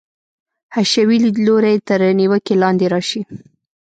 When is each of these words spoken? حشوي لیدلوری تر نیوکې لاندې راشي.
حشوي 0.75 1.17
لیدلوری 1.23 1.75
تر 1.87 1.99
نیوکې 2.17 2.55
لاندې 2.61 2.85
راشي. 2.93 3.21